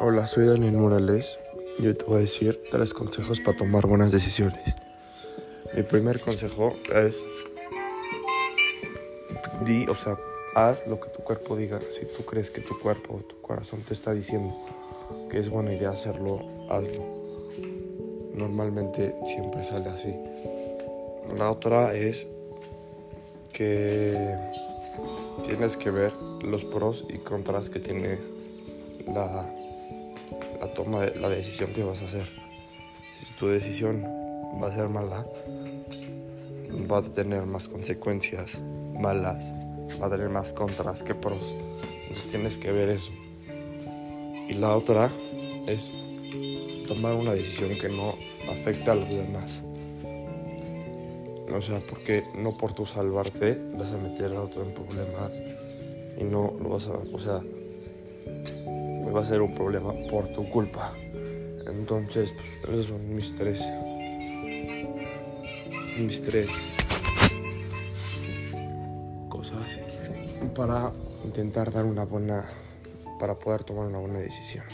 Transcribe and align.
Hola, 0.00 0.26
soy 0.26 0.46
Daniel 0.46 0.76
Morales 0.76 1.38
y 1.78 1.86
hoy 1.86 1.94
te 1.94 2.04
voy 2.04 2.16
a 2.16 2.20
decir 2.20 2.60
tres 2.70 2.92
consejos 2.92 3.40
para 3.40 3.56
tomar 3.56 3.86
buenas 3.86 4.10
decisiones. 4.10 4.74
Mi 5.74 5.82
primer 5.82 6.20
consejo 6.20 6.76
es 6.94 7.24
o 9.88 9.94
sea, 9.94 10.18
haz 10.54 10.86
lo 10.86 11.00
que 11.00 11.08
tu 11.10 11.22
cuerpo 11.22 11.56
diga. 11.56 11.80
Si 11.90 12.04
tú 12.06 12.24
crees 12.24 12.50
que 12.50 12.60
tu 12.60 12.78
cuerpo 12.78 13.14
o 13.14 13.18
tu 13.20 13.40
corazón 13.40 13.80
te 13.82 13.94
está 13.94 14.12
diciendo 14.12 14.54
que 15.30 15.38
es 15.38 15.48
buena 15.48 15.72
idea 15.72 15.90
hacerlo, 15.90 16.40
hazlo. 16.68 17.24
Normalmente 18.34 19.14
siempre 19.24 19.64
sale 19.64 19.90
así. 19.90 20.14
La 21.36 21.50
otra 21.50 21.94
es 21.94 22.26
que 23.52 24.36
tienes 25.46 25.76
que 25.76 25.90
ver 25.90 26.12
los 26.42 26.64
pros 26.64 27.04
y 27.08 27.18
contras 27.18 27.70
que 27.70 27.80
tiene 27.80 28.18
la, 29.06 29.50
la 30.60 30.72
toma 30.74 31.02
de 31.02 31.18
la 31.18 31.28
decisión 31.28 31.72
que 31.72 31.82
vas 31.82 32.00
a 32.00 32.04
hacer. 32.04 32.28
Si 33.12 33.32
tu 33.38 33.48
decisión 33.48 34.04
va 34.62 34.68
a 34.68 34.72
ser 34.72 34.88
mala, 34.88 35.26
va 36.90 36.98
a 36.98 37.02
tener 37.02 37.46
más 37.46 37.68
consecuencias 37.68 38.60
malas, 38.98 39.44
va 40.00 40.06
a 40.06 40.10
tener 40.10 40.28
más 40.28 40.52
contras 40.52 41.02
que 41.02 41.14
pros. 41.14 41.54
Entonces 42.02 42.30
tienes 42.30 42.58
que 42.58 42.72
ver 42.72 42.88
eso. 42.90 43.10
Y 44.48 44.54
la 44.54 44.76
otra 44.76 45.10
es 45.66 45.90
tomar 46.86 47.14
una 47.14 47.32
decisión 47.32 47.70
que 47.78 47.88
no 47.88 48.16
afecte 48.50 48.90
a 48.90 48.94
los 48.94 49.08
demás. 49.08 49.62
O 51.52 51.62
sea, 51.62 51.80
porque 51.88 52.24
no 52.36 52.52
por 52.52 52.72
tu 52.72 52.84
salvarte 52.84 53.58
vas 53.76 53.92
a 53.92 53.96
meter 53.96 54.32
a 54.32 54.42
otro 54.42 54.64
en 54.64 54.74
problemas 54.74 55.40
y 56.18 56.24
no 56.24 56.52
lo 56.60 56.70
vas 56.70 56.88
a, 56.88 56.92
o 56.92 57.18
sea, 57.18 57.40
va 59.14 59.20
a 59.20 59.24
ser 59.24 59.40
un 59.42 59.54
problema 59.54 59.92
por 60.10 60.26
tu 60.34 60.48
culpa. 60.50 60.92
Entonces, 61.66 62.32
pues 62.32 62.74
esos 62.74 62.86
son 62.86 63.14
mis 63.14 63.34
tres, 63.36 63.70
mis 65.98 66.22
tres 66.22 66.48
cosas 69.28 69.80
para 70.54 70.92
intentar 71.24 71.72
dar 71.72 71.84
una 71.84 72.04
buena, 72.04 72.44
para 73.18 73.38
poder 73.38 73.64
tomar 73.64 73.86
una 73.86 73.98
buena 73.98 74.18
decisión. 74.18 74.64